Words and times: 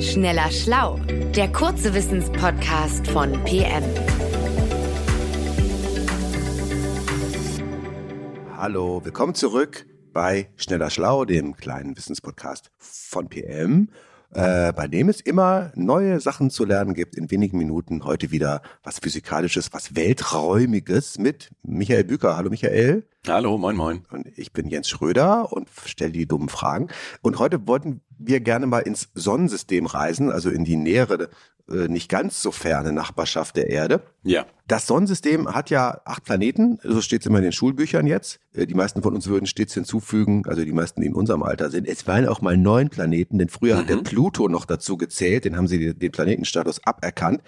Schneller 0.00 0.48
Schlau, 0.52 1.00
der 1.34 1.50
kurze 1.50 1.92
Wissenspodcast 1.92 3.08
von 3.08 3.32
PM. 3.44 3.82
Hallo, 8.56 9.04
willkommen 9.04 9.34
zurück 9.34 9.86
bei 10.12 10.50
Schneller 10.54 10.90
Schlau, 10.90 11.24
dem 11.24 11.56
kleinen 11.56 11.96
Wissenspodcast 11.96 12.70
von 12.78 13.28
PM 13.28 13.88
äh, 14.30 14.72
bei 14.72 14.86
dem 14.86 15.08
es 15.08 15.20
immer 15.20 15.72
neue 15.74 16.20
Sachen 16.20 16.50
zu 16.50 16.64
lernen 16.64 16.94
gibt 16.94 17.16
in 17.16 17.30
wenigen 17.30 17.58
Minuten. 17.58 18.04
Heute 18.04 18.30
wieder 18.30 18.62
was 18.82 18.98
Physikalisches, 18.98 19.72
was 19.72 19.96
Welträumiges 19.96 21.18
mit 21.18 21.50
Michael 21.62 22.04
Büker. 22.04 22.36
Hallo 22.36 22.50
Michael. 22.50 23.06
Hallo, 23.26 23.58
moin, 23.58 23.76
moin. 23.76 24.04
Und 24.10 24.26
ich 24.38 24.52
bin 24.52 24.68
Jens 24.68 24.88
Schröder 24.88 25.52
und 25.52 25.68
stelle 25.84 26.12
die 26.12 26.26
dummen 26.26 26.48
Fragen. 26.48 26.88
Und 27.20 27.38
heute 27.38 27.66
wollten 27.66 28.00
wir 28.18 28.40
gerne 28.40 28.66
mal 28.66 28.80
ins 28.80 29.10
Sonnensystem 29.14 29.86
reisen, 29.86 30.30
also 30.30 30.50
in 30.50 30.64
die 30.64 30.76
nähere, 30.76 31.28
äh, 31.68 31.88
nicht 31.88 32.08
ganz 32.08 32.40
so 32.40 32.52
ferne 32.52 32.92
Nachbarschaft 32.92 33.56
der 33.56 33.68
Erde. 33.68 34.02
Ja. 34.22 34.46
Das 34.66 34.86
Sonnensystem 34.86 35.54
hat 35.54 35.68
ja 35.68 36.00
acht 36.04 36.24
Planeten, 36.24 36.78
so 36.82 37.02
steht 37.02 37.20
es 37.20 37.26
immer 37.26 37.38
in 37.38 37.44
den 37.44 37.52
Schulbüchern 37.52 38.06
jetzt. 38.06 38.40
Äh, 38.54 38.66
die 38.66 38.74
meisten 38.74 39.02
von 39.02 39.14
uns 39.14 39.26
würden 39.28 39.46
stets 39.46 39.74
hinzufügen, 39.74 40.44
also 40.46 40.64
die 40.64 40.72
meisten, 40.72 41.02
die 41.02 41.08
in 41.08 41.14
unserem 41.14 41.42
Alter 41.42 41.70
sind. 41.70 41.86
Es 41.86 42.06
waren 42.06 42.26
auch 42.26 42.40
mal 42.40 42.56
neun 42.56 42.88
Planeten, 42.88 43.38
denn 43.38 43.48
früher 43.48 43.74
mhm. 43.74 43.78
hat 43.80 43.88
der. 43.90 43.96
Pluto 43.98 44.48
noch 44.48 44.64
dazu 44.64 44.96
gezählt, 44.96 45.44
den 45.44 45.56
haben 45.56 45.66
sie 45.66 45.92
den 45.92 46.12
Planetenstatus 46.12 46.84
aberkannt. 46.86 47.42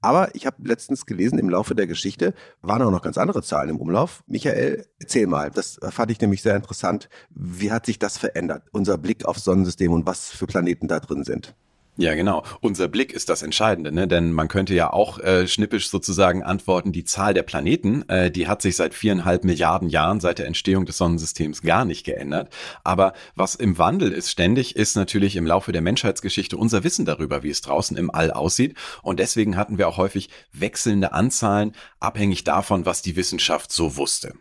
Aber 0.00 0.34
ich 0.34 0.46
habe 0.46 0.56
letztens 0.62 1.06
gelesen, 1.06 1.38
im 1.38 1.48
Laufe 1.48 1.74
der 1.74 1.86
Geschichte 1.86 2.34
waren 2.62 2.82
auch 2.82 2.90
noch 2.90 3.02
ganz 3.02 3.18
andere 3.18 3.42
Zahlen 3.42 3.70
im 3.70 3.80
Umlauf. 3.80 4.22
Michael, 4.26 4.86
erzähl 4.98 5.26
mal, 5.26 5.50
das 5.50 5.78
fand 5.90 6.10
ich 6.10 6.20
nämlich 6.20 6.42
sehr 6.42 6.54
interessant. 6.54 7.08
Wie 7.30 7.72
hat 7.72 7.86
sich 7.86 7.98
das 7.98 8.18
verändert, 8.18 8.62
unser 8.72 8.98
Blick 8.98 9.24
aufs 9.24 9.44
Sonnensystem 9.44 9.92
und 9.92 10.06
was 10.06 10.30
für 10.30 10.46
Planeten 10.46 10.86
da 10.86 11.00
drin 11.00 11.24
sind? 11.24 11.56
Ja, 11.98 12.14
genau. 12.14 12.44
Unser 12.60 12.88
Blick 12.88 13.14
ist 13.14 13.30
das 13.30 13.42
Entscheidende, 13.42 13.90
ne? 13.90 14.06
denn 14.06 14.30
man 14.30 14.48
könnte 14.48 14.74
ja 14.74 14.92
auch 14.92 15.18
äh, 15.18 15.48
schnippisch 15.48 15.88
sozusagen 15.88 16.42
antworten, 16.42 16.92
die 16.92 17.04
Zahl 17.04 17.32
der 17.32 17.42
Planeten, 17.42 18.06
äh, 18.10 18.30
die 18.30 18.48
hat 18.48 18.60
sich 18.60 18.76
seit 18.76 18.92
viereinhalb 18.92 19.44
Milliarden 19.44 19.88
Jahren, 19.88 20.20
seit 20.20 20.38
der 20.38 20.46
Entstehung 20.46 20.84
des 20.84 20.98
Sonnensystems 20.98 21.62
gar 21.62 21.86
nicht 21.86 22.04
geändert. 22.04 22.52
Aber 22.84 23.14
was 23.34 23.54
im 23.54 23.78
Wandel 23.78 24.12
ist 24.12 24.30
ständig, 24.30 24.76
ist 24.76 24.94
natürlich 24.94 25.36
im 25.36 25.46
Laufe 25.46 25.72
der 25.72 25.80
Menschheitsgeschichte 25.80 26.58
unser 26.58 26.84
Wissen 26.84 27.06
darüber, 27.06 27.42
wie 27.42 27.50
es 27.50 27.62
draußen 27.62 27.96
im 27.96 28.10
All 28.10 28.30
aussieht. 28.30 28.76
Und 29.02 29.18
deswegen 29.18 29.56
hatten 29.56 29.78
wir 29.78 29.88
auch 29.88 29.96
häufig 29.96 30.28
wechselnde 30.52 31.14
Anzahlen, 31.14 31.72
abhängig 31.98 32.44
davon, 32.44 32.84
was 32.84 33.00
die 33.00 33.16
Wissenschaft 33.16 33.72
so 33.72 33.96
wusste. 33.96 34.34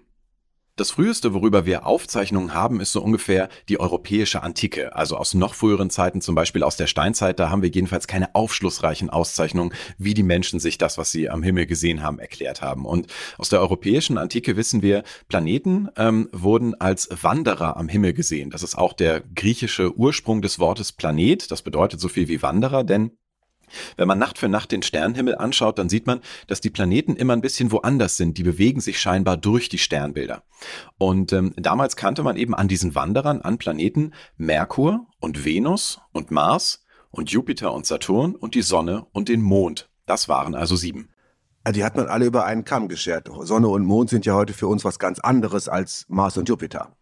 Das 0.77 0.91
früheste, 0.91 1.33
worüber 1.33 1.65
wir 1.65 1.85
Aufzeichnungen 1.85 2.53
haben, 2.53 2.81
ist 2.81 2.91
so 2.91 3.01
ungefähr 3.01 3.47
die 3.69 3.79
europäische 3.79 4.43
Antike. 4.43 4.93
Also 4.93 5.15
aus 5.15 5.33
noch 5.33 5.53
früheren 5.53 5.89
Zeiten, 5.89 6.19
zum 6.19 6.35
Beispiel 6.35 6.63
aus 6.63 6.75
der 6.75 6.87
Steinzeit, 6.87 7.39
da 7.39 7.49
haben 7.49 7.61
wir 7.61 7.69
jedenfalls 7.69 8.07
keine 8.07 8.35
aufschlussreichen 8.35 9.09
Auszeichnungen, 9.09 9.73
wie 9.97 10.13
die 10.13 10.21
Menschen 10.21 10.59
sich 10.59 10.77
das, 10.77 10.97
was 10.97 11.13
sie 11.13 11.29
am 11.29 11.43
Himmel 11.43 11.65
gesehen 11.65 12.03
haben, 12.03 12.19
erklärt 12.19 12.61
haben. 12.61 12.85
Und 12.85 13.07
aus 13.37 13.47
der 13.47 13.61
europäischen 13.61 14.17
Antike 14.17 14.57
wissen 14.57 14.81
wir, 14.81 15.03
Planeten 15.29 15.87
ähm, 15.95 16.27
wurden 16.33 16.75
als 16.75 17.07
Wanderer 17.21 17.77
am 17.77 17.87
Himmel 17.87 18.11
gesehen. 18.11 18.49
Das 18.49 18.61
ist 18.61 18.77
auch 18.77 18.91
der 18.91 19.21
griechische 19.21 19.95
Ursprung 19.95 20.41
des 20.41 20.59
Wortes 20.59 20.91
Planet. 20.91 21.51
Das 21.51 21.61
bedeutet 21.61 22.01
so 22.01 22.09
viel 22.09 22.27
wie 22.27 22.41
Wanderer, 22.41 22.83
denn 22.83 23.11
wenn 23.97 24.07
man 24.07 24.19
Nacht 24.19 24.37
für 24.37 24.49
Nacht 24.49 24.71
den 24.71 24.83
Sternenhimmel 24.83 25.35
anschaut, 25.35 25.79
dann 25.79 25.89
sieht 25.89 26.07
man, 26.07 26.21
dass 26.47 26.61
die 26.61 26.69
Planeten 26.69 27.15
immer 27.15 27.33
ein 27.33 27.41
bisschen 27.41 27.71
woanders 27.71 28.17
sind. 28.17 28.37
Die 28.37 28.43
bewegen 28.43 28.81
sich 28.81 28.99
scheinbar 28.99 29.37
durch 29.37 29.69
die 29.69 29.77
Sternbilder. 29.77 30.43
Und 30.97 31.33
ähm, 31.33 31.53
damals 31.57 31.95
kannte 31.95 32.23
man 32.23 32.37
eben 32.37 32.55
an 32.55 32.67
diesen 32.67 32.95
Wanderern, 32.95 33.41
an 33.41 33.57
Planeten 33.57 34.13
Merkur 34.37 35.07
und 35.19 35.45
Venus 35.45 35.99
und 36.11 36.31
Mars 36.31 36.85
und 37.11 37.31
Jupiter 37.31 37.73
und 37.73 37.85
Saturn 37.85 38.35
und 38.35 38.55
die 38.55 38.61
Sonne 38.61 39.05
und 39.11 39.29
den 39.29 39.41
Mond. 39.41 39.89
Das 40.05 40.27
waren 40.29 40.55
also 40.55 40.75
sieben. 40.75 41.09
Also 41.63 41.79
die 41.79 41.83
hat 41.83 41.95
man 41.95 42.07
alle 42.07 42.25
über 42.25 42.45
einen 42.45 42.63
Kamm 42.63 42.87
geschert. 42.87 43.29
Sonne 43.41 43.67
und 43.69 43.85
Mond 43.85 44.09
sind 44.11 44.25
ja 44.25 44.35
heute 44.35 44.53
für 44.53 44.67
uns 44.67 44.85
was 44.85 44.99
ganz 44.99 45.19
anderes 45.19 45.67
als 45.67 46.05
Mars 46.09 46.37
und 46.37 46.47
Jupiter. 46.47 46.95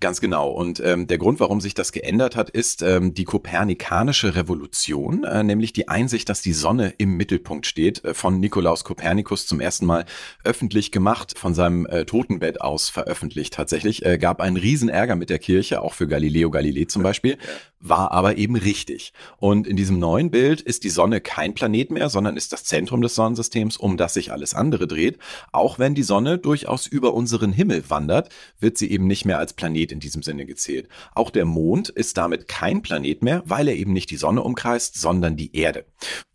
Ganz 0.00 0.20
genau. 0.20 0.50
Und 0.50 0.80
ähm, 0.80 1.06
der 1.06 1.18
Grund, 1.18 1.40
warum 1.40 1.60
sich 1.60 1.74
das 1.74 1.92
geändert 1.92 2.34
hat, 2.34 2.48
ist 2.48 2.80
ähm, 2.80 3.12
die 3.12 3.24
kopernikanische 3.24 4.34
Revolution, 4.34 5.24
äh, 5.24 5.42
nämlich 5.42 5.74
die 5.74 5.88
Einsicht, 5.88 6.28
dass 6.30 6.40
die 6.40 6.54
Sonne 6.54 6.94
im 6.96 7.16
Mittelpunkt 7.18 7.66
steht, 7.66 8.02
äh, 8.04 8.14
von 8.14 8.40
Nikolaus 8.40 8.84
Kopernikus 8.84 9.46
zum 9.46 9.60
ersten 9.60 9.84
Mal 9.84 10.06
öffentlich 10.42 10.90
gemacht, 10.90 11.38
von 11.38 11.54
seinem 11.54 11.84
äh, 11.86 12.06
Totenbett 12.06 12.62
aus 12.62 12.88
veröffentlicht 12.88 13.52
tatsächlich. 13.52 14.04
Äh, 14.06 14.16
gab 14.16 14.40
einen 14.40 14.56
Riesenärger 14.56 15.16
mit 15.16 15.28
der 15.28 15.38
Kirche, 15.38 15.82
auch 15.82 15.92
für 15.92 16.08
Galileo 16.08 16.50
Galilei 16.50 16.84
zum 16.84 17.02
Beispiel, 17.02 17.36
war 17.80 18.12
aber 18.12 18.36
eben 18.36 18.56
richtig. 18.56 19.12
Und 19.38 19.66
in 19.66 19.76
diesem 19.76 19.98
neuen 19.98 20.30
Bild 20.30 20.60
ist 20.60 20.84
die 20.84 20.90
Sonne 20.90 21.20
kein 21.20 21.54
Planet 21.54 21.90
mehr, 21.90 22.08
sondern 22.10 22.36
ist 22.36 22.52
das 22.52 22.64
Zentrum 22.64 23.02
des 23.02 23.14
Sonnensystems, 23.14 23.76
um 23.76 23.96
das 23.96 24.14
sich 24.14 24.32
alles 24.32 24.54
andere 24.54 24.86
dreht. 24.86 25.18
Auch 25.52 25.78
wenn 25.78 25.94
die 25.94 26.02
Sonne 26.02 26.38
durchaus 26.38 26.86
über 26.86 27.14
unseren 27.14 27.52
Himmel 27.52 27.88
wandert, 27.88 28.28
wird 28.58 28.78
sie 28.78 28.90
eben 28.90 29.06
nicht 29.06 29.24
mehr 29.24 29.38
als 29.38 29.54
Planet 29.54 29.92
in 29.92 30.00
diesem 30.00 30.22
Sinne 30.22 30.46
gezählt. 30.46 30.88
Auch 31.14 31.30
der 31.30 31.46
Mond 31.46 31.88
ist 31.88 32.16
damit 32.18 32.48
kein 32.48 32.82
Planet 32.82 33.22
mehr, 33.22 33.42
weil 33.46 33.68
er 33.68 33.76
eben 33.76 33.92
nicht 33.92 34.10
die 34.10 34.16
Sonne 34.16 34.42
umkreist, 34.42 35.00
sondern 35.00 35.36
die 35.36 35.56
Erde. 35.56 35.86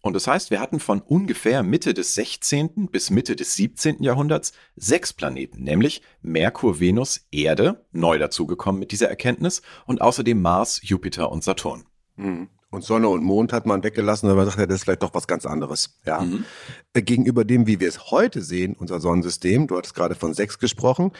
Und 0.05 0.13
das 0.13 0.27
heißt, 0.27 0.51
wir 0.51 0.59
hatten 0.59 0.79
von 0.79 1.01
ungefähr 1.01 1.63
Mitte 1.63 1.95
des 1.95 2.13
16. 2.13 2.89
bis 2.91 3.09
Mitte 3.09 3.35
des 3.35 3.55
17. 3.55 4.03
Jahrhunderts 4.03 4.53
sechs 4.75 5.13
Planeten, 5.13 5.63
nämlich 5.63 6.03
Merkur, 6.21 6.79
Venus, 6.79 7.25
Erde, 7.31 7.83
neu 7.91 8.19
dazugekommen 8.19 8.77
mit 8.77 8.91
dieser 8.91 9.09
Erkenntnis, 9.09 9.63
und 9.87 10.01
außerdem 10.03 10.39
Mars, 10.39 10.79
Jupiter 10.83 11.31
und 11.31 11.43
Saturn. 11.43 11.85
Mhm. 12.17 12.49
Und 12.69 12.83
Sonne 12.83 13.09
und 13.09 13.23
Mond 13.23 13.51
hat 13.51 13.65
man 13.65 13.83
weggelassen, 13.83 14.29
weil 14.29 14.35
man 14.35 14.45
sagt, 14.45 14.59
ja, 14.59 14.67
das 14.67 14.75
ist 14.75 14.83
vielleicht 14.83 15.01
doch 15.01 15.15
was 15.15 15.25
ganz 15.25 15.47
anderes. 15.47 15.97
Ja. 16.05 16.21
Mhm. 16.21 16.45
Äh, 16.93 17.01
gegenüber 17.01 17.43
dem, 17.43 17.65
wie 17.65 17.79
wir 17.79 17.87
es 17.89 18.11
heute 18.11 18.43
sehen, 18.43 18.75
unser 18.77 18.99
Sonnensystem, 18.99 19.65
du 19.65 19.75
hattest 19.75 19.95
gerade 19.95 20.13
von 20.13 20.35
sechs 20.35 20.59
gesprochen, 20.59 21.13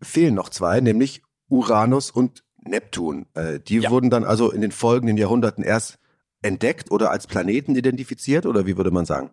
fehlen 0.00 0.34
noch 0.34 0.48
zwei, 0.48 0.80
nämlich 0.80 1.22
Uranus 1.50 2.10
und 2.10 2.42
Neptun. 2.64 3.26
Äh, 3.34 3.60
die 3.60 3.80
ja. 3.80 3.90
wurden 3.90 4.08
dann 4.08 4.24
also 4.24 4.50
in 4.50 4.62
den 4.62 4.72
folgenden 4.72 5.18
Jahrhunderten 5.18 5.62
erst 5.62 5.98
entdeckt 6.42 6.90
oder 6.90 7.10
als 7.10 7.26
Planeten 7.26 7.74
identifiziert 7.76 8.46
oder 8.46 8.66
wie 8.66 8.76
würde 8.76 8.90
man 8.90 9.04
sagen? 9.04 9.30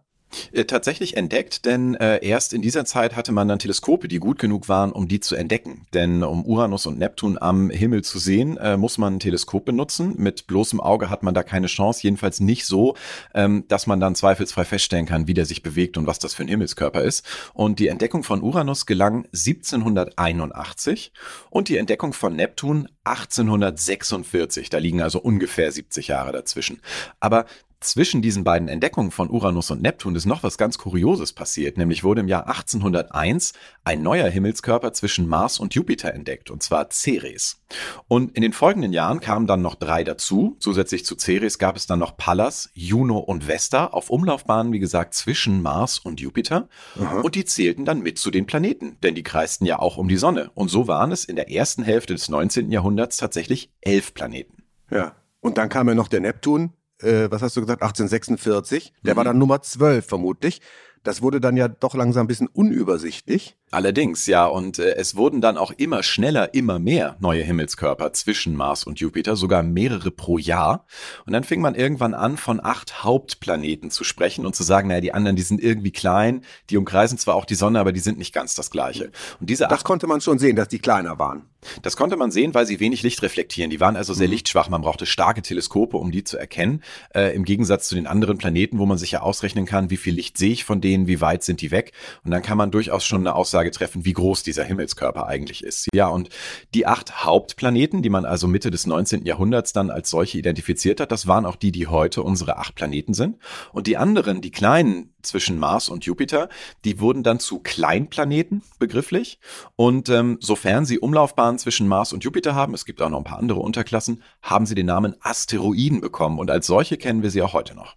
Äh, 0.51 0.65
tatsächlich 0.65 1.17
entdeckt, 1.17 1.65
denn 1.65 1.95
äh, 1.95 2.25
erst 2.25 2.53
in 2.53 2.61
dieser 2.61 2.85
Zeit 2.85 3.15
hatte 3.15 3.31
man 3.31 3.47
dann 3.47 3.59
Teleskope, 3.59 4.07
die 4.07 4.19
gut 4.19 4.39
genug 4.39 4.67
waren, 4.69 4.91
um 4.91 5.07
die 5.07 5.19
zu 5.19 5.35
entdecken. 5.35 5.85
Denn 5.93 6.23
um 6.23 6.45
Uranus 6.45 6.85
und 6.85 6.99
Neptun 6.99 7.38
am 7.39 7.69
Himmel 7.69 8.03
zu 8.03 8.19
sehen, 8.19 8.57
äh, 8.57 8.77
muss 8.77 8.97
man 8.97 9.15
ein 9.15 9.19
Teleskop 9.19 9.65
benutzen. 9.65 10.15
Mit 10.17 10.47
bloßem 10.47 10.79
Auge 10.79 11.09
hat 11.09 11.23
man 11.23 11.33
da 11.33 11.43
keine 11.43 11.67
Chance, 11.67 12.01
jedenfalls 12.03 12.39
nicht 12.39 12.65
so, 12.65 12.95
ähm, 13.33 13.63
dass 13.67 13.88
man 13.88 13.99
dann 13.99 14.15
zweifelsfrei 14.15 14.65
feststellen 14.65 15.05
kann, 15.05 15.27
wie 15.27 15.33
der 15.33 15.45
sich 15.45 15.63
bewegt 15.63 15.97
und 15.97 16.07
was 16.07 16.19
das 16.19 16.33
für 16.33 16.44
ein 16.44 16.49
Himmelskörper 16.49 17.01
ist. 17.01 17.25
Und 17.53 17.79
die 17.79 17.88
Entdeckung 17.88 18.23
von 18.23 18.41
Uranus 18.41 18.85
gelang 18.85 19.25
1781 19.33 21.13
und 21.49 21.69
die 21.69 21.77
Entdeckung 21.77 22.13
von 22.13 22.35
Neptun 22.35 22.89
1846. 23.05 24.69
Da 24.69 24.77
liegen 24.77 25.01
also 25.01 25.19
ungefähr 25.19 25.71
70 25.71 26.09
Jahre 26.09 26.31
dazwischen. 26.31 26.81
Aber 27.19 27.45
zwischen 27.79 28.21
diesen 28.21 28.43
beiden 28.43 28.67
Entdeckungen 28.67 29.11
von 29.11 29.29
Uranus 29.29 29.71
und 29.71 29.81
Neptun 29.81 30.15
ist 30.15 30.25
noch 30.25 30.43
was 30.43 30.57
ganz 30.57 30.77
Kurioses 30.77 31.33
passiert, 31.33 31.77
nämlich 31.77 32.03
wurde 32.03 32.21
im 32.21 32.27
Jahr 32.27 32.47
1801 32.47 33.53
ein 33.83 34.01
neuer 34.01 34.27
Himmelskörper 34.29 34.93
zwischen 34.93 35.27
Mars 35.27 35.59
und 35.59 35.75
Jupiter 35.75 36.13
entdeckt, 36.13 36.49
und 36.49 36.63
zwar 36.63 36.89
Ceres. 36.89 37.61
Und 38.07 38.35
in 38.35 38.41
den 38.41 38.53
folgenden 38.53 38.93
Jahren 38.93 39.19
kamen 39.19 39.47
dann 39.47 39.61
noch 39.61 39.75
drei 39.75 40.03
dazu. 40.03 40.55
Zusätzlich 40.59 41.05
zu 41.05 41.15
Ceres 41.17 41.59
gab 41.59 41.75
es 41.75 41.85
dann 41.85 41.99
noch 41.99 42.17
Pallas, 42.17 42.69
Juno 42.73 43.19
und 43.19 43.47
Vesta 43.47 43.88
auf 43.88 44.09
Umlaufbahnen, 44.09 44.73
wie 44.73 44.79
gesagt, 44.79 45.13
zwischen 45.13 45.61
Mars 45.61 45.99
und 45.99 46.19
Jupiter. 46.19 46.69
Aha. 46.99 47.21
Und 47.21 47.35
die 47.35 47.45
zählten 47.45 47.85
dann 47.85 48.01
mit 48.01 48.17
zu 48.17 48.31
den 48.31 48.45
Planeten, 48.45 48.97
denn 49.03 49.15
die 49.15 49.23
kreisten 49.23 49.65
ja 49.65 49.79
auch 49.79 49.97
um 49.97 50.07
die 50.07 50.17
Sonne. 50.17 50.51
Und 50.55 50.69
so 50.69 50.88
waren 50.88 51.11
es 51.11 51.25
in 51.25 51.35
der 51.35 51.51
ersten 51.51 51.83
Hälfte 51.83 52.13
des 52.13 52.29
19. 52.29 52.71
Jahrhunderts 52.71 53.17
tatsächlich 53.17 53.71
elf 53.81 54.13
Planeten. 54.13 54.63
Ja. 54.89 55.15
Und 55.39 55.57
dann 55.57 55.69
kam 55.69 55.88
ja 55.88 55.95
noch 55.95 56.07
der 56.07 56.19
Neptun, 56.19 56.73
äh, 57.01 57.29
was 57.29 57.41
hast 57.41 57.55
du 57.55 57.61
gesagt, 57.61 57.81
1846. 57.81 58.94
Der 59.03 59.13
mhm. 59.13 59.17
war 59.17 59.23
dann 59.23 59.38
Nummer 59.38 59.61
12 59.61 60.05
vermutlich. 60.05 60.61
Das 61.03 61.21
wurde 61.21 61.39
dann 61.39 61.55
ja 61.55 61.67
doch 61.67 61.95
langsam 61.95 62.25
ein 62.25 62.27
bisschen 62.27 62.47
unübersichtlich. 62.47 63.55
Allerdings, 63.69 64.28
ja, 64.28 64.46
und 64.46 64.80
äh, 64.80 64.96
es 64.96 65.18
wurden 65.18 65.42
dann 65.42 65.58
auch 65.58 65.72
immer 65.72 66.02
schneller, 66.02 66.54
immer 66.54 66.80
mehr 66.80 67.18
neue 67.19 67.44
Himmelskörper 67.44 68.14
zwischen 68.14 68.56
Mars 68.56 68.86
und 68.86 69.02
Jupiter, 69.02 69.36
sogar 69.36 69.62
mehrere 69.62 70.10
pro 70.10 70.38
Jahr. 70.38 70.86
Und 71.25 71.34
dann 71.34 71.44
fing 71.44 71.60
man 71.60 71.75
irgendwann 71.75 72.14
an, 72.14 72.38
von 72.38 72.64
acht 72.64 73.04
Hauptplaneten 73.04 73.92
zu 73.92 74.06
sprechen 74.06 74.46
und 74.46 74.56
zu 74.56 74.64
sagen, 74.64 74.88
naja, 74.88 75.02
die 75.02 75.14
anderen, 75.14 75.36
die 75.36 75.42
sind 75.42 75.62
irgendwie 75.62 75.92
klein, 75.92 76.46
die 76.69 76.78
umkreisen 76.78 77.18
zwar 77.18 77.36
auch 77.36 77.44
die 77.44 77.56
Sonne, 77.56 77.81
aber 77.81 77.92
die 77.92 78.00
sind 78.00 78.18
nicht 78.18 78.34
ganz 78.34 78.56
das 78.56 78.72
gleiche. 78.72 79.12
Und 79.42 79.50
diese 79.50 79.68
das 79.68 79.84
konnte 79.84 80.08
man 80.08 80.22
schon 80.22 80.40
sehen, 80.40 80.56
dass 80.56 80.69
die 80.69 80.80
kleiner 80.80 81.19
waren. 81.19 81.50
Das 81.81 81.98
konnte 81.98 82.16
man 82.16 82.31
sehen, 82.31 82.54
weil 82.54 82.66
sie 82.66 82.80
wenig 82.80 83.04
Licht 83.04 83.22
reflektieren. 83.22 83.69
Die 83.69 83.80
waren 83.80 83.96
also 83.96 84.14
sehr 84.14 84.28
mhm. 84.28 84.34
lichtschwach. 84.34 84.69
Man 84.69 84.81
brauchte 84.81 85.06
starke 85.06 85.42
Teleskope, 85.42 85.98
um 85.98 86.12
die 86.12 86.24
zu 86.24 86.38
erkennen. 86.38 86.84
Äh, 87.14 87.36
Im 87.36 87.44
Gegensatz 87.44 87.88
zu 87.90 87.96
den 87.96 88.08
anderen 88.08 88.38
Planeten, 88.38 88.80
wo 88.80 88.86
man 88.86 88.98
sich 88.98 89.12
ja 89.12 89.22
ausrechnen 89.22 89.66
kann, 89.66 89.90
wie 89.90 89.98
viel 89.98 90.14
Licht 90.14 90.38
sehe 90.38 90.52
ich 90.52 90.64
von 90.64 90.81
denen, 90.81 91.08
wie 91.08 91.19
weit 91.19 91.44
sind 91.44 91.62
die 91.62 91.72
weg. 91.72 91.92
Und 92.24 92.31
dann 92.31 92.42
kann 92.42 92.58
man 92.58 92.72
durchaus 92.72 93.06
schon 93.06 93.22
eine 93.22 93.36
Aussage 93.36 93.56
Aussage 93.57 93.71
treffen, 93.71 94.06
wie 94.06 94.13
groß 94.13 94.44
dieser 94.44 94.63
Himmelskörper 94.63 95.25
eigentlich 95.25 95.63
ist. 95.63 95.88
Ja, 95.92 96.07
und 96.07 96.30
die 96.75 96.86
acht 96.86 97.25
Hauptplaneten, 97.25 98.04
die 98.04 98.09
man 98.09 98.24
also 98.24 98.48
Mitte 98.48 98.69
des 98.69 98.86
19. 98.86 99.25
Jahrhunderts 99.25 99.74
dann 99.74 99.89
als 99.89 100.12
solche 100.12 100.38
identifiziert 100.38 101.00
hat, 101.00 101.12
das 101.12 101.25
waren 101.25 101.45
auch 101.45 101.56
die, 101.56 101.71
die 101.71 101.88
heute 101.88 102.21
unsere 102.21 102.57
acht 102.57 102.75
Planeten 102.75 103.15
sind. 103.15 103.38
Und 103.74 103.88
die 103.88 103.98
anderen, 103.98 104.42
die 104.42 104.51
kleinen 104.51 105.15
zwischen 105.24 105.57
Mars 105.57 105.89
und 105.89 106.06
Jupiter, 106.06 106.50
die 106.86 107.00
wurden 107.00 107.24
dann 107.24 107.39
zu 107.39 107.59
Kleinplaneten 107.59 108.62
begrifflich. 108.77 109.39
Und 109.75 110.09
ähm, 110.09 110.38
sofern 110.39 110.86
sie 110.86 111.00
Umlaufbahnen 111.00 111.57
zwischen 111.57 111.88
Mars 111.88 112.13
und 112.13 112.24
Jupiter 112.24 112.54
haben, 112.54 112.75
es 112.75 112.86
gibt 112.86 113.01
auch 113.01 113.09
noch 113.09 113.18
ein 113.18 113.24
paar 113.24 113.39
andere 113.39 113.59
Unterklassen, 113.59 114.21
haben 114.44 114.68
sie 114.68 114.75
den 114.75 114.86
Namen 114.86 115.15
Asteroiden 115.21 116.00
bekommen. 116.00 116.38
Und 116.38 116.51
als 116.51 116.68
solche 116.68 116.98
kennen 116.98 117.24
wir 117.24 117.31
sie 117.31 117.42
auch 117.42 117.54
heute 117.54 117.74
noch. 117.74 117.95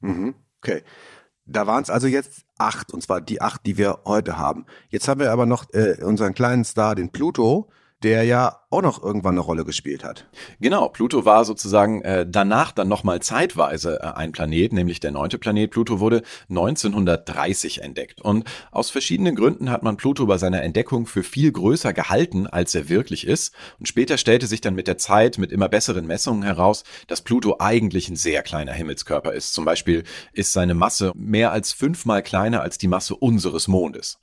Mhm. 0.00 0.34
Okay. 0.62 0.82
Da 1.52 1.66
waren 1.66 1.82
es 1.82 1.90
also 1.90 2.06
jetzt 2.06 2.42
acht, 2.58 2.92
und 2.92 3.02
zwar 3.02 3.20
die 3.20 3.40
acht, 3.40 3.66
die 3.66 3.78
wir 3.78 4.00
heute 4.04 4.38
haben. 4.38 4.66
Jetzt 4.88 5.08
haben 5.08 5.20
wir 5.20 5.32
aber 5.32 5.46
noch 5.46 5.72
äh, 5.72 6.02
unseren 6.02 6.34
kleinen 6.34 6.64
Star, 6.64 6.94
den 6.94 7.10
Pluto, 7.10 7.68
der 8.02 8.24
ja 8.24 8.61
auch 8.72 8.82
noch 8.82 9.02
irgendwann 9.02 9.34
eine 9.34 9.40
Rolle 9.40 9.64
gespielt 9.64 10.04
hat. 10.04 10.26
Genau, 10.60 10.88
Pluto 10.88 11.24
war 11.24 11.44
sozusagen 11.44 12.02
äh, 12.02 12.26
danach 12.28 12.72
dann 12.72 12.88
nochmal 12.88 13.20
zeitweise 13.20 14.00
äh, 14.00 14.06
ein 14.06 14.32
Planet, 14.32 14.72
nämlich 14.72 15.00
der 15.00 15.10
neunte 15.10 15.38
Planet. 15.38 15.70
Pluto 15.70 16.00
wurde 16.00 16.22
1930 16.48 17.82
entdeckt. 17.82 18.20
Und 18.20 18.44
aus 18.70 18.90
verschiedenen 18.90 19.34
Gründen 19.34 19.70
hat 19.70 19.82
man 19.82 19.96
Pluto 19.96 20.26
bei 20.26 20.38
seiner 20.38 20.62
Entdeckung 20.62 21.06
für 21.06 21.22
viel 21.22 21.52
größer 21.52 21.92
gehalten, 21.92 22.46
als 22.46 22.74
er 22.74 22.88
wirklich 22.88 23.26
ist. 23.26 23.54
Und 23.78 23.86
später 23.86 24.16
stellte 24.16 24.46
sich 24.46 24.60
dann 24.60 24.74
mit 24.74 24.86
der 24.86 24.98
Zeit, 24.98 25.38
mit 25.38 25.52
immer 25.52 25.68
besseren 25.68 26.06
Messungen 26.06 26.42
heraus, 26.42 26.84
dass 27.06 27.22
Pluto 27.22 27.56
eigentlich 27.58 28.08
ein 28.08 28.16
sehr 28.16 28.42
kleiner 28.42 28.72
Himmelskörper 28.72 29.32
ist. 29.32 29.52
Zum 29.54 29.64
Beispiel 29.64 30.04
ist 30.32 30.52
seine 30.52 30.74
Masse 30.74 31.12
mehr 31.14 31.52
als 31.52 31.72
fünfmal 31.72 32.22
kleiner 32.22 32.62
als 32.62 32.78
die 32.78 32.88
Masse 32.88 33.14
unseres 33.14 33.68
Mondes. 33.68 34.18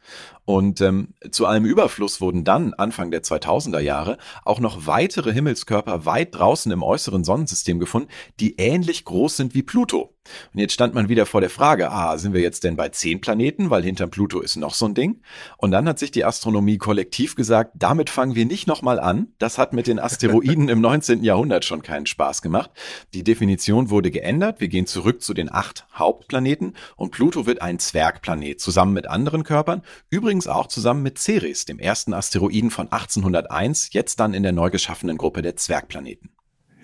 Und 0.46 0.82
ähm, 0.82 1.14
zu 1.30 1.46
allem 1.46 1.64
Überfluss 1.66 2.22
wurden 2.22 2.44
dann 2.44 2.74
Anfang 2.74 3.12
der 3.12 3.22
2000er 3.22 3.82
Jahre 3.82 4.18
auch 4.44 4.60
noch 4.60 4.88
weitere 4.88 5.34
Himmelskörper 5.34 6.06
weit 6.06 6.36
draußen 6.36 6.72
im 6.72 6.84
äußeren 6.84 7.24
Sonnensystem 7.24 7.80
gefunden, 7.80 8.10
die 8.40 8.56
ähnlich 8.58 9.06
groß 9.06 9.38
sind 9.38 9.54
wie 9.54 9.64
Pluto. 9.64 10.14
Und 10.54 10.60
jetzt 10.60 10.74
stand 10.74 10.94
man 10.94 11.10
wieder 11.10 11.26
vor 11.26 11.42
der 11.42 11.50
Frage, 11.50 11.92
ah, 11.92 12.18
sind 12.18 12.34
wir 12.34 12.42
jetzt 12.42 12.64
denn 12.64 12.76
bei 12.76 12.90
zehn 12.90 13.22
Planeten, 13.22 13.70
weil 13.70 13.84
hinterm 13.84 14.10
Pluto 14.10 14.40
ist 14.40 14.56
noch 14.56 14.74
so 14.74 14.86
ein 14.86 14.94
Ding? 14.94 15.22
Und 15.58 15.72
dann 15.72 15.88
hat 15.88 16.00
sich 16.00 16.12
die 16.12 16.26
Astronomie 16.26 16.78
kollektiv 16.78 17.36
gesagt, 17.36 17.72
damit 17.76 18.10
fangen 18.10 18.36
wir 18.36 18.46
nicht 18.46 18.68
nochmal 18.68 19.00
an. 19.00 19.28
Das 19.38 19.58
hat 19.58 19.74
mit 19.74 19.88
den 19.88 20.00
Asteroiden 20.00 20.70
im 20.70 20.82
19. 20.82 21.24
Jahrhundert 21.24 21.66
schon 21.66 21.82
keinen 21.82 22.06
Spaß 22.06 22.42
gemacht. 22.42 22.72
Die 23.14 23.24
Definition 23.24 23.90
wurde 23.90 24.12
geändert. 24.12 24.60
Wir 24.60 24.68
gehen 24.68 24.86
zurück 24.86 25.22
zu 25.22 25.34
den 25.34 25.52
acht 25.52 25.86
Hauptplaneten 25.94 26.76
und 26.96 27.12
Pluto 27.12 27.46
wird 27.46 27.62
ein 27.62 27.80
Zwergplanet 27.80 28.60
zusammen 28.60 28.94
mit 28.94 29.08
anderen 29.08 29.44
Körpern, 29.44 29.82
übrigens 30.10 30.48
auch 30.48 30.68
zusammen 30.68 31.04
mit 31.04 31.18
Ceres, 31.20 31.66
dem 31.66 31.80
ersten 31.80 32.14
Asteroiden 32.14 32.72
von 32.72 32.92
1801, 32.92 33.90
jetzt 33.94 34.20
dann 34.20 34.34
in 34.34 34.44
der 34.44 34.52
neu 34.52 34.70
geschaffenen 34.70 35.18
Gruppe 35.18 35.42
der 35.42 35.56
Zwergplaneten. 35.56 36.30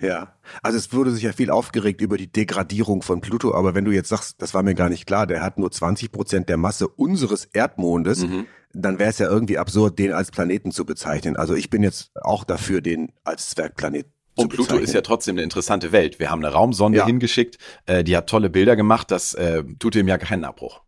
Ja, 0.00 0.34
also 0.62 0.76
es 0.76 0.92
wurde 0.92 1.10
sich 1.10 1.22
ja 1.22 1.32
viel 1.32 1.50
aufgeregt 1.50 2.00
über 2.00 2.16
die 2.18 2.30
Degradierung 2.30 3.02
von 3.02 3.20
Pluto, 3.20 3.54
aber 3.54 3.74
wenn 3.74 3.84
du 3.84 3.92
jetzt 3.92 4.10
sagst, 4.10 4.42
das 4.42 4.52
war 4.52 4.62
mir 4.62 4.74
gar 4.74 4.88
nicht 4.88 5.06
klar, 5.06 5.26
der 5.26 5.42
hat 5.42 5.58
nur 5.58 5.70
20 5.70 6.12
Prozent 6.12 6.48
der 6.48 6.58
Masse 6.58 6.88
unseres 6.88 7.46
Erdmondes, 7.46 8.26
mhm. 8.26 8.46
dann 8.74 8.98
wäre 8.98 9.10
es 9.10 9.18
ja 9.18 9.28
irgendwie 9.28 9.58
absurd, 9.58 9.98
den 9.98 10.12
als 10.12 10.30
Planeten 10.30 10.70
zu 10.70 10.84
bezeichnen. 10.84 11.36
Also 11.36 11.54
ich 11.54 11.70
bin 11.70 11.82
jetzt 11.82 12.10
auch 12.16 12.44
dafür, 12.44 12.82
den 12.82 13.12
als 13.24 13.50
Zwergplanet 13.50 14.06
und 14.36 14.50
Pluto 14.50 14.76
ist 14.76 14.92
ja 14.92 15.00
trotzdem 15.00 15.36
eine 15.36 15.42
interessante 15.42 15.92
Welt. 15.92 16.18
Wir 16.18 16.30
haben 16.30 16.44
eine 16.44 16.52
Raumsonde 16.52 16.98
ja. 16.98 17.06
hingeschickt, 17.06 17.58
äh, 17.86 18.04
die 18.04 18.16
hat 18.16 18.28
tolle 18.28 18.50
Bilder 18.50 18.76
gemacht, 18.76 19.10
das 19.10 19.32
äh, 19.34 19.64
tut 19.78 19.96
ihm 19.96 20.08
ja 20.08 20.18
keinen 20.18 20.44
Abbruch. 20.44 20.82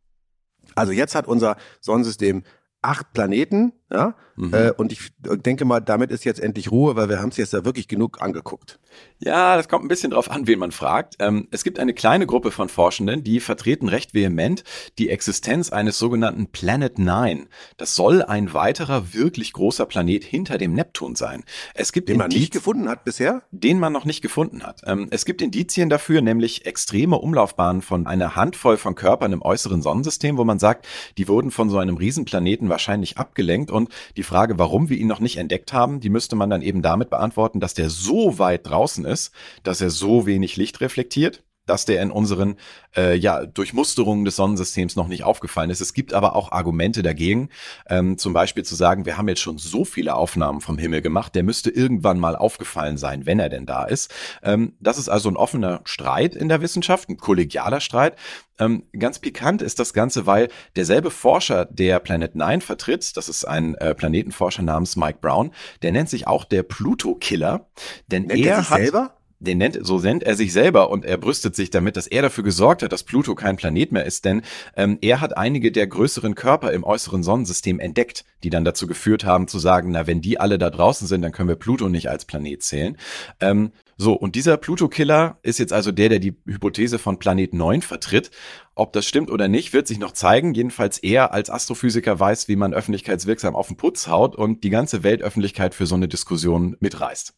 Also 0.74 0.92
jetzt 0.92 1.14
hat 1.14 1.26
unser 1.26 1.56
Sonnensystem 1.80 2.44
acht 2.82 3.12
Planeten, 3.12 3.72
ja, 3.90 4.14
mhm. 4.36 4.52
äh, 4.52 4.70
und 4.72 4.92
ich 4.92 5.10
denke 5.22 5.64
mal, 5.64 5.80
damit 5.80 6.10
ist 6.10 6.24
jetzt 6.24 6.40
endlich 6.40 6.70
Ruhe, 6.70 6.94
weil 6.94 7.08
wir 7.08 7.20
haben 7.20 7.30
es 7.30 7.38
jetzt 7.38 7.54
da 7.54 7.64
wirklich 7.64 7.88
genug 7.88 8.20
angeguckt. 8.20 8.78
Ja, 9.18 9.56
das 9.56 9.68
kommt 9.68 9.84
ein 9.84 9.88
bisschen 9.88 10.10
drauf 10.10 10.30
an, 10.30 10.46
wen 10.46 10.58
man 10.58 10.72
fragt. 10.72 11.16
Ähm, 11.20 11.48
es 11.50 11.64
gibt 11.64 11.78
eine 11.78 11.94
kleine 11.94 12.26
Gruppe 12.26 12.50
von 12.50 12.68
Forschenden, 12.68 13.24
die 13.24 13.40
vertreten 13.40 13.88
recht 13.88 14.12
vehement 14.12 14.62
die 14.98 15.08
Existenz 15.08 15.70
eines 15.70 15.98
sogenannten 15.98 16.48
Planet 16.48 16.98
Nine. 16.98 17.46
Das 17.78 17.96
soll 17.96 18.22
ein 18.22 18.52
weiterer 18.52 19.14
wirklich 19.14 19.54
großer 19.54 19.86
Planet 19.86 20.22
hinter 20.22 20.58
dem 20.58 20.74
Neptun 20.74 21.16
sein. 21.16 21.44
Es 21.74 21.92
gibt 21.92 22.10
den 22.10 22.18
man 22.18 22.28
nicht 22.28 22.52
gefunden 22.52 22.90
hat 22.90 23.04
bisher? 23.04 23.42
Den 23.52 23.78
man 23.78 23.92
noch 23.94 24.04
nicht 24.04 24.20
gefunden 24.20 24.64
hat. 24.64 24.82
Ähm, 24.84 25.08
es 25.10 25.24
gibt 25.24 25.40
Indizien 25.40 25.88
dafür, 25.88 26.20
nämlich 26.20 26.66
extreme 26.66 27.16
Umlaufbahnen 27.18 27.80
von 27.80 28.06
einer 28.06 28.36
Handvoll 28.36 28.76
von 28.76 28.94
Körpern 28.94 29.32
im 29.32 29.40
äußeren 29.40 29.80
Sonnensystem, 29.80 30.36
wo 30.36 30.44
man 30.44 30.58
sagt, 30.58 30.86
die 31.16 31.26
wurden 31.26 31.50
von 31.50 31.70
so 31.70 31.78
einem 31.78 31.96
Riesenplaneten 31.96 32.68
wahrscheinlich 32.68 33.16
abgelenkt 33.16 33.70
und 33.78 33.88
die 34.16 34.22
Frage, 34.22 34.58
warum 34.58 34.90
wir 34.90 34.98
ihn 34.98 35.06
noch 35.06 35.20
nicht 35.20 35.38
entdeckt 35.38 35.72
haben, 35.72 36.00
die 36.00 36.10
müsste 36.10 36.36
man 36.36 36.50
dann 36.50 36.62
eben 36.62 36.82
damit 36.82 37.08
beantworten, 37.08 37.60
dass 37.60 37.72
der 37.72 37.88
so 37.88 38.38
weit 38.38 38.66
draußen 38.68 39.06
ist, 39.06 39.32
dass 39.62 39.80
er 39.80 39.90
so 39.90 40.26
wenig 40.26 40.56
Licht 40.56 40.80
reflektiert 40.82 41.42
dass 41.68 41.84
der 41.84 42.02
in 42.02 42.10
unseren 42.10 42.56
äh, 42.96 43.16
ja, 43.16 43.46
Durchmusterungen 43.46 44.24
des 44.24 44.36
Sonnensystems 44.36 44.96
noch 44.96 45.08
nicht 45.08 45.24
aufgefallen 45.24 45.70
ist. 45.70 45.80
Es 45.80 45.92
gibt 45.92 46.14
aber 46.14 46.34
auch 46.34 46.52
Argumente 46.52 47.02
dagegen, 47.02 47.50
ähm, 47.88 48.18
zum 48.18 48.32
Beispiel 48.32 48.64
zu 48.64 48.74
sagen, 48.74 49.06
wir 49.06 49.18
haben 49.18 49.28
jetzt 49.28 49.40
schon 49.40 49.58
so 49.58 49.84
viele 49.84 50.14
Aufnahmen 50.14 50.60
vom 50.60 50.78
Himmel 50.78 51.02
gemacht, 51.02 51.34
der 51.34 51.42
müsste 51.42 51.70
irgendwann 51.70 52.18
mal 52.18 52.36
aufgefallen 52.36 52.96
sein, 52.96 53.26
wenn 53.26 53.38
er 53.38 53.48
denn 53.48 53.66
da 53.66 53.84
ist. 53.84 54.12
Ähm, 54.42 54.74
das 54.80 54.98
ist 54.98 55.08
also 55.08 55.28
ein 55.28 55.36
offener 55.36 55.80
Streit 55.84 56.34
in 56.34 56.48
der 56.48 56.60
Wissenschaft, 56.60 57.08
ein 57.08 57.16
kollegialer 57.16 57.80
Streit. 57.80 58.16
Ähm, 58.58 58.84
ganz 58.98 59.18
pikant 59.18 59.62
ist 59.62 59.78
das 59.78 59.92
Ganze, 59.92 60.26
weil 60.26 60.48
derselbe 60.74 61.10
Forscher, 61.10 61.64
der 61.66 62.00
Planet 62.00 62.34
Nine 62.34 62.60
vertritt, 62.60 63.16
das 63.16 63.28
ist 63.28 63.44
ein 63.44 63.74
äh, 63.76 63.94
Planetenforscher 63.94 64.62
namens 64.62 64.96
Mike 64.96 65.18
Brown, 65.20 65.52
der 65.82 65.92
nennt 65.92 66.08
sich 66.08 66.26
auch 66.26 66.44
der 66.44 66.62
Pluto-Killer, 66.62 67.68
denn 68.08 68.24
nennt 68.24 68.44
er, 68.44 68.56
er 68.56 68.70
hat 68.70 68.78
selber? 68.78 69.17
Den 69.40 69.58
nennt, 69.58 69.78
so 69.82 69.98
nennt 69.98 70.24
er 70.24 70.34
sich 70.34 70.52
selber 70.52 70.90
und 70.90 71.04
er 71.04 71.16
brüstet 71.16 71.54
sich 71.54 71.70
damit, 71.70 71.96
dass 71.96 72.06
er 72.06 72.22
dafür 72.22 72.44
gesorgt 72.44 72.82
hat, 72.82 72.92
dass 72.92 73.04
Pluto 73.04 73.34
kein 73.34 73.56
Planet 73.56 73.92
mehr 73.92 74.04
ist, 74.04 74.24
denn 74.24 74.42
ähm, 74.76 74.98
er 75.00 75.20
hat 75.20 75.36
einige 75.36 75.70
der 75.70 75.86
größeren 75.86 76.34
Körper 76.34 76.72
im 76.72 76.84
äußeren 76.84 77.22
Sonnensystem 77.22 77.78
entdeckt, 77.78 78.24
die 78.42 78.50
dann 78.50 78.64
dazu 78.64 78.86
geführt 78.86 79.24
haben 79.24 79.48
zu 79.48 79.58
sagen, 79.58 79.92
na, 79.92 80.06
wenn 80.06 80.20
die 80.20 80.40
alle 80.40 80.58
da 80.58 80.70
draußen 80.70 81.06
sind, 81.06 81.22
dann 81.22 81.32
können 81.32 81.48
wir 81.48 81.56
Pluto 81.56 81.88
nicht 81.88 82.10
als 82.10 82.24
Planet 82.24 82.62
zählen. 82.62 82.96
Ähm, 83.40 83.72
so, 84.00 84.12
und 84.12 84.36
dieser 84.36 84.56
Pluto-Killer 84.56 85.38
ist 85.42 85.58
jetzt 85.58 85.72
also 85.72 85.90
der, 85.90 86.08
der 86.08 86.20
die 86.20 86.36
Hypothese 86.46 87.00
von 87.00 87.18
Planet 87.18 87.52
9 87.52 87.82
vertritt. 87.82 88.30
Ob 88.76 88.92
das 88.92 89.06
stimmt 89.06 89.28
oder 89.28 89.48
nicht, 89.48 89.72
wird 89.72 89.88
sich 89.88 89.98
noch 89.98 90.12
zeigen. 90.12 90.54
Jedenfalls 90.54 90.98
er 90.98 91.32
als 91.32 91.50
Astrophysiker 91.50 92.20
weiß, 92.20 92.46
wie 92.46 92.54
man 92.54 92.72
öffentlichkeitswirksam 92.72 93.56
auf 93.56 93.66
den 93.66 93.76
Putz 93.76 94.06
haut 94.06 94.36
und 94.36 94.62
die 94.62 94.70
ganze 94.70 95.02
Weltöffentlichkeit 95.02 95.74
für 95.74 95.86
so 95.86 95.96
eine 95.96 96.06
Diskussion 96.06 96.76
mitreißt. 96.78 97.34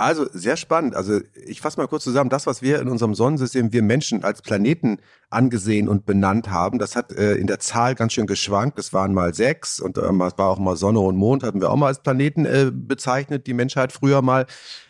Also 0.00 0.26
sehr 0.32 0.56
spannend. 0.56 0.96
Also 0.96 1.20
ich 1.34 1.60
fasse 1.60 1.78
mal 1.78 1.86
kurz 1.86 2.04
zusammen. 2.04 2.30
Das, 2.30 2.46
was 2.46 2.62
wir 2.62 2.80
in 2.80 2.88
unserem 2.88 3.14
Sonnensystem, 3.14 3.70
wir 3.74 3.82
Menschen 3.82 4.24
als 4.24 4.40
Planeten 4.40 4.96
angesehen 5.28 5.90
und 5.90 6.06
benannt 6.06 6.50
haben, 6.50 6.78
das 6.78 6.96
hat 6.96 7.12
äh, 7.12 7.34
in 7.34 7.46
der 7.46 7.58
Zahl 7.58 7.94
ganz 7.94 8.14
schön 8.14 8.26
geschwankt. 8.26 8.78
Es 8.78 8.94
waren 8.94 9.12
mal 9.12 9.34
sechs 9.34 9.78
und 9.78 9.98
äh, 9.98 10.00
es 10.00 10.38
war 10.38 10.48
auch 10.48 10.58
mal 10.58 10.76
Sonne 10.76 11.00
und 11.00 11.16
Mond, 11.16 11.42
hatten 11.42 11.60
wir 11.60 11.70
auch 11.70 11.76
mal 11.76 11.88
als 11.88 12.02
Planeten 12.02 12.46
äh, 12.46 12.70
bezeichnet, 12.72 13.46
die 13.46 13.52
Menschheit 13.52 13.92
früher 13.92 14.22
mal. 14.22 14.46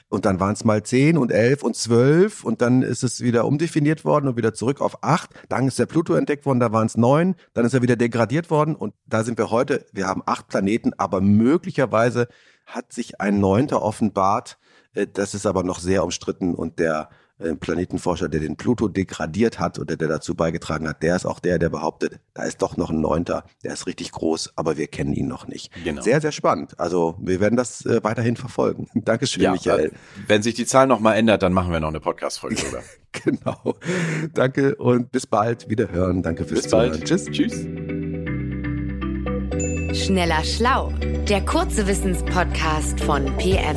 Und 0.09 0.26
dann 0.26 0.38
waren 0.38 0.52
es 0.52 0.64
mal 0.64 0.85
zehn 0.85 1.19
und 1.19 1.33
elf 1.33 1.64
und 1.64 1.75
zwölf 1.75 2.45
und 2.45 2.62
dann 2.62 2.83
ist 2.83 3.02
es 3.02 3.21
wieder 3.21 3.47
umdefiniert 3.47 4.05
worden 4.05 4.29
und 4.29 4.37
wieder 4.37 4.55
zurück 4.55 4.81
auf 4.81 5.02
acht. 5.02 5.31
Dann 5.49 5.67
ist 5.67 5.81
der 5.81 5.87
Pluto 5.87 6.14
entdeckt 6.14 6.47
worden, 6.47 6.61
da 6.61 6.71
waren 6.71 6.87
es 6.87 6.97
neun. 6.97 7.35
Dann 7.52 7.64
ist 7.64 7.75
er 7.75 7.83
wieder 7.83 7.97
degradiert 7.97 8.49
worden 8.49 8.76
und 8.76 8.95
da 9.07 9.25
sind 9.25 9.38
wir 9.38 9.50
heute. 9.50 9.87
Wir 9.93 10.07
haben 10.07 10.23
acht 10.25 10.47
Planeten, 10.47 10.93
aber 10.99 11.21
möglicherweise 11.21 12.29
hat 12.64 12.93
sich 12.93 13.21
ein 13.21 13.40
neunter 13.40 13.83
offenbart, 13.83 14.52
äh, 14.52 14.70
das 15.12 15.35
ist 15.35 15.47
aber 15.47 15.62
noch 15.62 15.78
sehr 15.78 16.04
umstritten 16.04 16.54
und 16.54 16.78
der 16.78 17.11
äh, 17.40 17.54
Planetenforscher, 17.54 18.28
der 18.28 18.40
den 18.40 18.56
Pluto 18.56 18.88
degradiert 18.88 19.59
hat 19.59 19.78
oder 19.78 19.97
der 19.97 20.09
dazu 20.09 20.35
beigetragen 20.35 20.87
hat, 20.88 21.02
der 21.02 21.16
ist 21.16 21.25
auch 21.25 21.40
der, 21.40 21.59
der 21.59 21.70
behauptet, 21.70 22.20
da 22.35 22.42
ist 22.42 22.61
doch 22.61 22.76
noch 22.76 22.90
ein 22.90 23.00
Neunter, 23.00 23.44
der 23.64 23.73
ist 23.73 23.87
richtig 23.87 24.12
groß, 24.12 24.52
aber 24.56 24.76
wir 24.76 24.88
kennen 24.88 25.14
ihn 25.14 25.26
noch 25.26 25.47
nicht. 25.47 25.73
Genau. 25.82 26.02
Sehr, 26.02 26.20
sehr 26.20 26.32
spannend. 26.32 26.78
Also 26.78 27.16
wir 27.18 27.40
werden 27.40 27.56
das 27.56 27.85
äh, 27.87 28.04
weiterhin 28.04 28.37
verfolgen. 28.37 28.88
Dankeschön, 28.94 29.42
ja, 29.42 29.52
Michael. 29.52 29.92
Wenn 30.26 30.42
sich 30.42 30.54
die 30.54 30.66
Zahl 30.66 30.87
nochmal 30.87 31.16
ändert, 31.16 31.42
dann 31.42 31.52
machen 31.52 31.73
wir 31.73 31.80
noch 31.80 31.88
eine 31.88 32.00
Podcast-Folge 32.00 32.56
drüber. 32.62 32.82
genau. 33.12 33.76
Danke 34.35 34.76
und 34.76 35.11
bis 35.11 35.26
bald. 35.26 35.68
Wiederhören. 35.70 36.23
Danke 36.23 36.44
fürs 36.44 36.62
bis 36.62 36.70
Zuhören. 36.70 36.90
Bald. 36.90 37.04
Tschüss. 37.04 37.25
Tschüss. 37.26 37.66
Schneller 39.92 40.44
Schlau, 40.44 40.92
der 41.28 41.44
kurze 41.44 41.87
Wissenspodcast 41.87 43.00
von 43.00 43.25
PM. 43.38 43.76